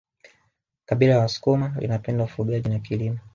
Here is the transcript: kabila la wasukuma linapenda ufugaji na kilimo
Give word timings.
kabila 0.85 1.15
la 1.15 1.19
wasukuma 1.21 1.75
linapenda 1.79 2.23
ufugaji 2.23 2.69
na 2.69 2.79
kilimo 2.79 3.19